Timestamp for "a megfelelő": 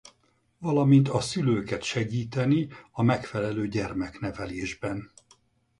2.91-3.67